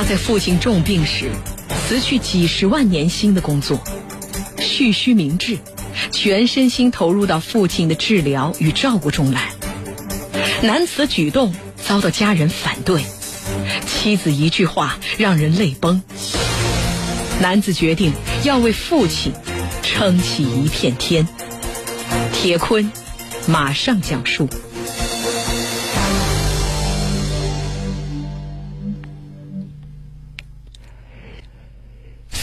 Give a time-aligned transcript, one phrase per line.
[0.00, 1.30] 他在父亲重病时
[1.86, 3.78] 辞去几十万年薪的工作，
[4.58, 5.58] 蓄须明志，
[6.10, 9.50] 全身心投入到父亲的治疗与照顾中来。
[10.62, 13.04] 男子举动遭到家人反对，
[13.86, 16.02] 妻子一句话让人泪崩。
[17.42, 19.34] 男子决定要为父亲
[19.82, 21.28] 撑起一片天。
[22.32, 22.90] 铁坤
[23.46, 24.48] 马上讲述。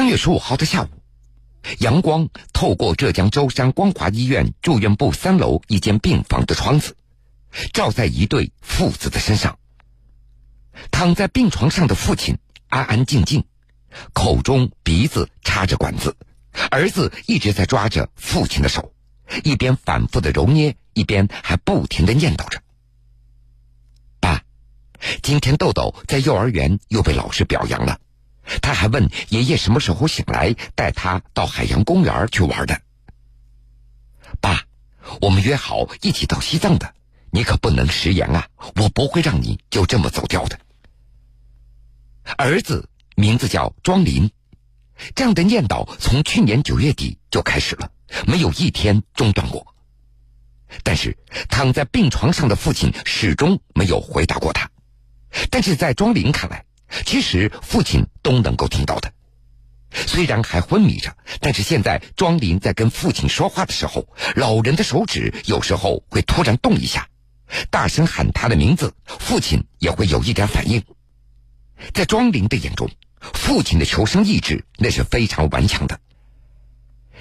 [0.00, 0.88] 三月十五号的下午，
[1.80, 6.96] 阳光透过浙江舟山光华医院住院部三楼一间病房的窗子，
[7.74, 9.58] 照在一对父子的身上。
[10.90, 12.38] 躺在病床上的父亲
[12.70, 13.44] 安安静静，
[14.14, 16.16] 口中鼻子插着管子，
[16.70, 18.94] 儿子一直在抓着父亲的手，
[19.44, 22.62] 一边反复的揉捏，一边还不停的念叨着
[24.18, 24.42] ：“爸，
[25.22, 28.00] 今天豆豆在幼儿园又被老师表扬了。”
[28.60, 32.80] 他还问爷爷什么时候醒来，带他到海洋公园去玩的。
[34.40, 34.64] 爸，
[35.20, 36.94] 我们约好一起到西藏的，
[37.30, 38.48] 你可不能食言啊！
[38.76, 40.58] 我不会让你就这么走掉的。
[42.36, 44.30] 儿子名字叫庄林，
[45.14, 47.90] 这样的念叨从去年九月底就开始了，
[48.26, 49.74] 没有一天中断过。
[50.84, 51.16] 但是
[51.48, 54.70] 躺在病床上的父亲始终没有回答过他。
[55.50, 56.64] 但是在庄林看来。
[57.04, 59.12] 其实父亲都能够听到的，
[59.92, 67.08] 虽然还昏迷着，但是现在庄林在跟父亲说话的时候，老人的手指有时候会突然动一下，
[67.70, 70.82] 大声喊他的名字，父亲也会有一点反应。
[71.94, 72.90] 在庄林的眼中，
[73.20, 76.00] 父亲的求生意志那是非常顽强的。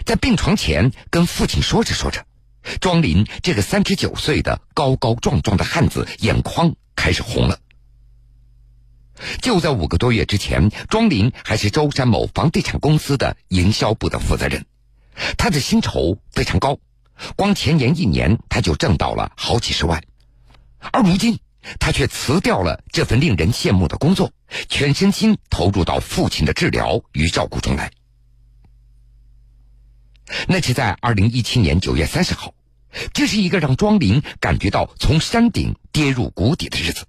[0.05, 2.25] 在病床前跟父亲说着说着，
[2.81, 7.59] 庄林这个三十九岁的高高壮壮的汉子眼眶开始红了。
[9.41, 14.65] 就在五个多月之前，庄林还是舟山某房地产公司的营销部的负责人，
[15.37, 16.77] 他的薪酬非常高，
[17.35, 20.01] 光前年一年他就挣到了好几十万，
[20.91, 21.39] 而如今
[21.79, 24.31] 他却辞掉了这份令人羡慕的工作，
[24.69, 27.91] 全身心投入到父亲的治疗与照顾中来。
[30.47, 32.53] 那是在二零一七年九月三十号，
[33.13, 37.03] 这是一个让庄林感觉到从山顶跌入谷底的日子。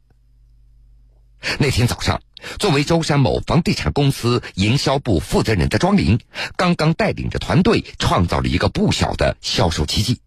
[1.59, 2.21] 那天早上，
[2.59, 6.19] 作为舟山某房地产公司营销部负责人的庄林，
[6.57, 10.21] 刚刚带领着团队创造了一个不小的销售奇迹。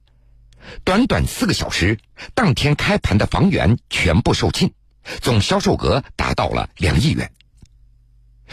[0.83, 1.99] 短短四个小时，
[2.33, 4.71] 当天开盘的房源全部售罄，
[5.21, 7.31] 总销售额达到了两亿元。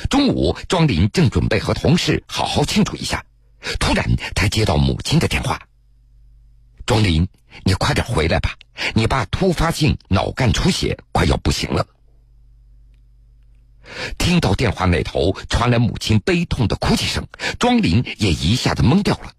[0.09, 3.25] 中午，庄林正准备和同事好好庆祝一下，
[3.79, 4.05] 突然
[4.35, 5.61] 他接到母亲的电话
[6.87, 7.29] ：“庄林，
[7.65, 8.55] 你快点回来吧，
[8.95, 11.87] 你爸突发性脑干出血，快要不行了。”
[14.19, 17.27] 听到电话那头传来母亲悲痛的哭泣声，
[17.59, 19.33] 庄林也一下子懵掉了。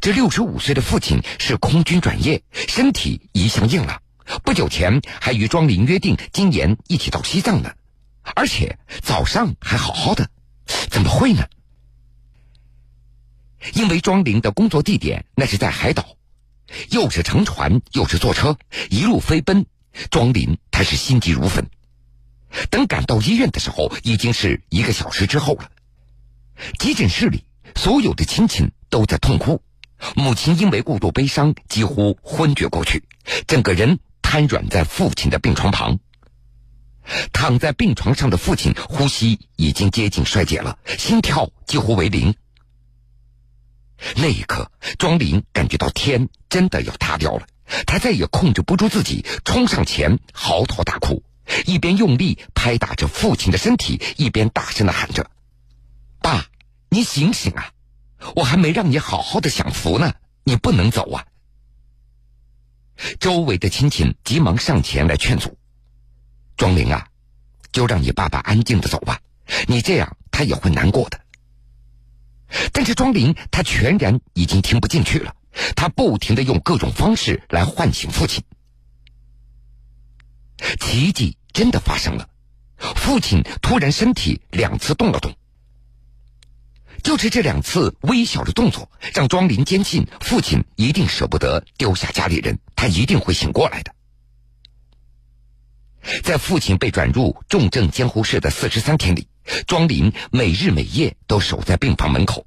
[0.00, 4.02] 这六十五岁的父亲是空军转业，身体一向硬朗，
[4.42, 7.70] 不久前还与庄林约定今年一起到西藏呢，
[8.34, 10.28] 而且早上还好好的，
[10.90, 11.46] 怎么会呢？
[13.74, 16.16] 因为庄林的工作地点那是在海岛，
[16.90, 18.58] 又是乘船又是坐车，
[18.90, 19.64] 一路飞奔，
[20.10, 21.68] 庄林他是心急如焚。
[22.70, 25.70] 等赶到医院的时候，已经是一个小时之后了。
[26.78, 27.44] 急诊室里，
[27.76, 29.62] 所有的亲戚都在痛哭，
[30.16, 33.04] 母亲因为过度悲伤，几乎昏厥过去，
[33.46, 35.98] 整个人瘫软在父亲的病床旁。
[37.32, 42.34] 躺在病床上的父亲，呼吸已经接近衰竭了，心跳几乎为零。
[44.16, 47.46] 那一刻，庄林感觉到天真的要塌掉了，
[47.86, 51.22] 他再也控制不住自己，冲上前嚎啕大哭。
[51.66, 55.30] 一边用力拍打着父亲的身体，一边大声的喊着
[56.20, 56.46] ：“爸，
[56.88, 57.72] 你醒醒啊！
[58.34, 60.14] 我还没让你好好的享福呢，
[60.44, 61.26] 你不能走啊！”
[63.20, 65.56] 周围的亲戚急忙上前来劝阻
[66.56, 67.08] ：“庄玲啊，
[67.72, 69.20] 就让你爸爸安静的走吧，
[69.66, 71.20] 你这样他也会难过的。”
[72.72, 75.36] 但是庄玲他全然已经听不进去了，
[75.76, 78.42] 他不停的用各种方式来唤醒父亲。
[80.80, 82.28] 奇迹真的发生了，
[82.94, 85.34] 父亲突然身体两次动了动。
[87.02, 93.92] 就是这两次微小的动作，让庄林坚信父亲一定舍不得丢下家里人，他一定会醒过来的。
[96.22, 99.26] 在父亲被转入重症监护室的四十三天里，
[99.66, 102.46] 庄林每日每夜都守在病房门口。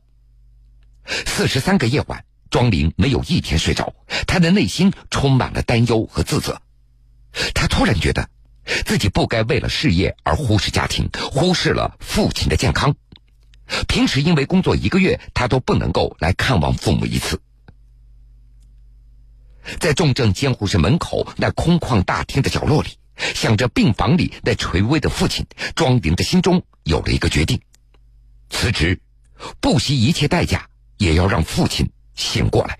[1.05, 3.93] 四十三个夜晚，庄林没有一天睡着，
[4.25, 6.61] 他的内心充满了担忧和自责。
[7.53, 8.29] 他突然觉得，
[8.63, 12.95] 自己不该为了事业而忽视家庭，忽视了父亲的健康。
[13.87, 17.41] 平时因为工作一个月，他都不能够来看望父母一次。
[19.79, 27.61] 在重症监护室门口那空旷大厅的角落里，想着病房里那垂危的父亲，庄林的心中有了一个决定：
[28.49, 28.99] 辞职，
[29.59, 30.67] 不惜一切代价
[30.97, 32.79] 也要让父亲醒过来。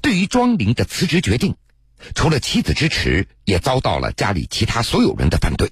[0.00, 1.56] 对于庄林的辞职决定，
[2.14, 5.70] 除了妻子支持，也遭到了家里其他所有人的反对。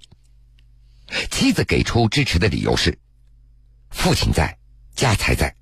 [1.30, 2.98] 妻子给出支持的理由是：
[3.90, 4.58] 父亲在，
[4.94, 5.54] 家财在，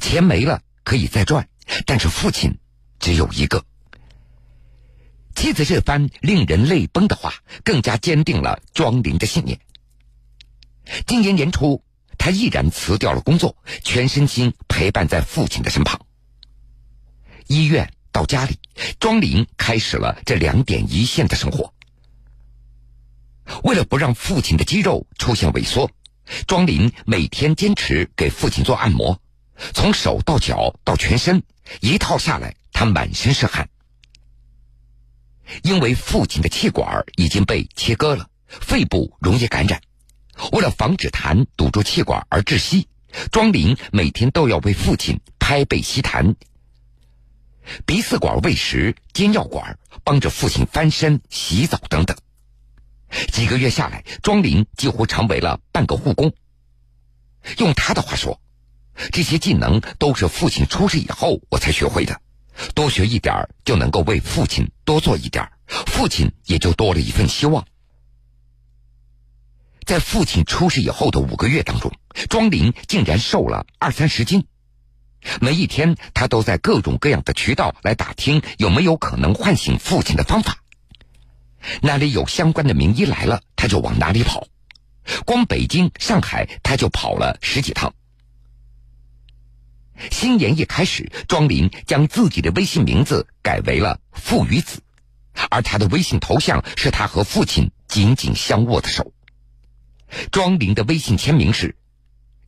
[0.00, 1.48] 钱没了可以再赚，
[1.86, 2.56] 但是父亲
[3.00, 3.64] 只有一个。
[5.34, 7.34] 妻子这番令人泪崩的话，
[7.64, 9.58] 更加坚定了庄林的信念。
[11.06, 11.82] 今年年初，
[12.18, 16.00] 他毅然辞掉了工作，全身心陪伴在父亲的身旁。
[17.48, 18.58] 医院到家里，
[19.00, 21.72] 庄林开始了这两点一线的生活。
[23.64, 25.90] 为了不让父亲的肌肉出现萎缩，
[26.46, 29.20] 庄林每天坚持给父亲做按摩，
[29.74, 31.42] 从手到脚到全身，
[31.80, 33.68] 一套下来，他满身是汗。
[35.62, 39.80] 因为父亲的气管已经被切割了，肺部容易感染。
[40.52, 42.88] 为了防止痰堵住气管而窒息，
[43.30, 46.34] 庄林每天都要为父亲拍背吸痰。
[47.86, 52.16] 鼻饲管喂食、煎药管，帮着父亲翻身、洗澡等等。
[53.30, 56.32] 几个月下来，庄林几乎成为了半个护工。
[57.58, 58.40] 用他的话说，
[59.12, 62.20] 这些技能都是父亲出事以后我才学会的。
[62.74, 67.66] 多学一点就能够为父亲多做一点父亲也就多了一份希望。
[69.84, 71.90] 在父亲出事以后的五个月当中，
[72.28, 74.46] 庄林竟然瘦了二三十斤。
[75.40, 80.58] 每一天，他都在各种各样的渠道来打听有没有可能唤醒父亲的方法。
[81.80, 84.48] 哪里有相关的名医来了，他就往哪里跑。
[85.24, 87.94] 光北京、上海，他就跑了十几趟。
[90.10, 94.82] 新年一开始，庄林将自己的微信名字改为了“父与子”，
[95.50, 99.12] 而他的微信头像是他和父亲紧紧相握的手。
[100.32, 101.76] 庄林的微信签名是：“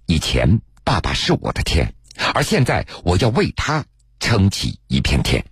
[0.06, 1.93] 以前爸爸是我的天。”
[2.32, 3.84] 而现在，我要为他
[4.20, 5.44] 撑起一片天。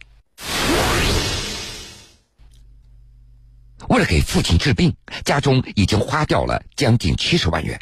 [3.89, 4.95] 为了给父亲治病，
[5.25, 7.79] 家中已经花掉了将近七十万元，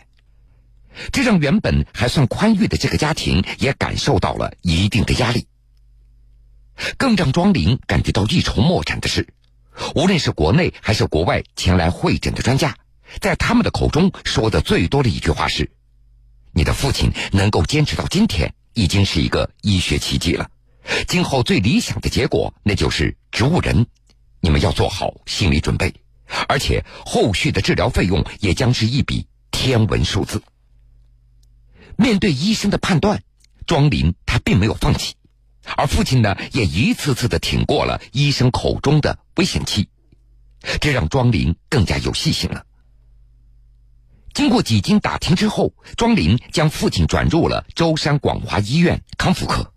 [1.12, 5.46] 这让原本还算宽裕的这个家庭也感受到了一定的压力。
[6.96, 9.28] 更让庄林感觉到一筹莫展的是，
[9.94, 12.74] 无论是国内还是国外前来会诊的专家，
[13.20, 15.70] 在他们的口中说的最多的一句话是
[16.52, 20.48] ：“你的父亲能够坚持到今天。”已经是一个医学奇迹了，
[21.06, 23.86] 今后最理想的结果那就是植物人，
[24.40, 25.94] 你们要做好心理准备，
[26.48, 30.42] 而且后续的治疗费用也将是一笔天文数字。
[31.96, 33.22] 面对医生的判断，
[33.66, 35.14] 庄林他并没有放弃，
[35.76, 39.88] 而父亲呢也一次次的挺过了医生口中的危险期，
[40.80, 42.64] 这让庄林更加有信心了。
[44.32, 49.72] 经过几经打听之后，庄林将父亲转入了舟山广华医院康复科。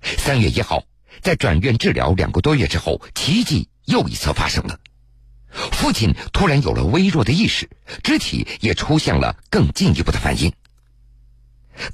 [0.00, 0.84] 三月一号，
[1.20, 4.78] 在转院治疗两个多月之后，奇迹又一次发生了，
[5.50, 7.68] 父亲突然有了微弱的意识，
[8.04, 10.52] 肢体也出现了更进一步的反应。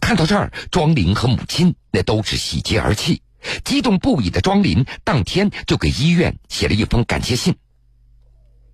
[0.00, 3.22] 看到这儿，庄林和母亲那都是喜极而泣，
[3.64, 7.56] 激动不已的庄林当天就给医院写了一封感谢信。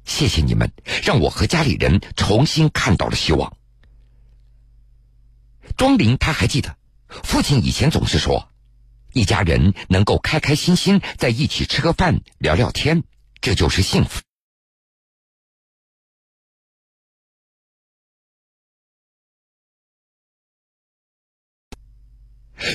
[0.04, 3.56] 谢谢你们，让我和家里人重新看到了希望。
[5.76, 6.76] 庄林他还记得，
[7.08, 8.50] 父亲以前总是说，
[9.12, 13.04] 一家人能够开开心心在一起吃个饭、聊聊天，
[13.40, 14.20] 这就是幸福。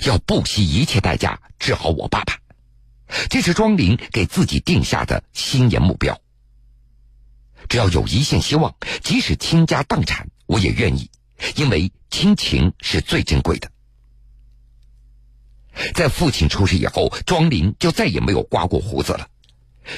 [0.06, 2.40] 要不惜一切代价治好我爸爸，
[3.30, 6.20] 这是庄林给自己定下的新年目标。
[7.68, 11.10] 只要有一线希望，即使倾家荡产，我也愿意，
[11.56, 13.72] 因为亲情是最珍贵的。
[15.94, 19.30] 在父亲出事以后，庄林就再也没有刮过胡子了。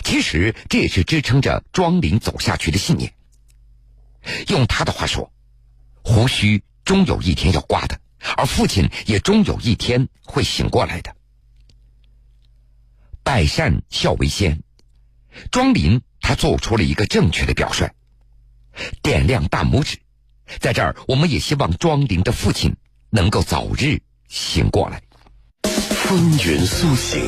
[0.03, 3.13] 其实这也是支撑着庄林走下去的信念。
[4.47, 5.31] 用他的话说
[6.03, 7.99] ：“胡须终有一天要刮的，
[8.35, 11.15] 而父亲也终有一天会醒过来的。”
[13.23, 14.63] 百善孝为先，
[15.51, 16.01] 庄林。
[16.27, 17.89] 他做出了一个正确的表率，
[19.01, 19.97] 点亮大拇指。
[20.59, 22.75] 在这儿，我们也希望庄林的父亲
[23.09, 25.01] 能够早日醒过来。
[25.63, 27.23] 风云苏醒，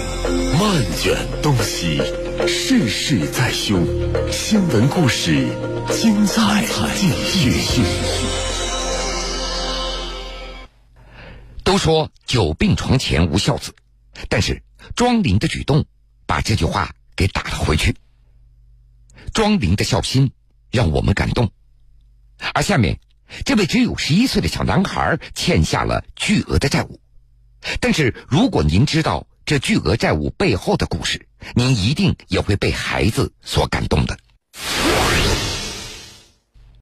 [0.59, 2.01] 漫卷东西，
[2.45, 3.79] 世事在修，
[4.33, 5.47] 新闻故事
[5.93, 6.65] 精彩
[6.97, 7.09] 继
[7.61, 7.81] 续。
[11.63, 13.73] 都说久病床前无孝子，
[14.27, 14.61] 但是
[14.93, 15.85] 庄林的举动
[16.25, 17.95] 把这句话给打了回去。
[19.39, 20.33] 庄灵的孝心
[20.69, 21.49] 让我们感动，
[22.53, 22.99] 而下面
[23.45, 26.99] 这位只有十一岁的小男孩欠下了巨额的债务。
[27.79, 34.19] 但是，如果您知道这巨额债务背后的故事，您一定也会被孩子所感动的。